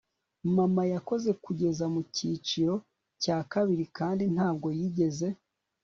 [0.57, 2.73] mamá yakoze kugeza mucyiciro
[3.23, 5.27] cya kabiri kandi ntabwo yigeze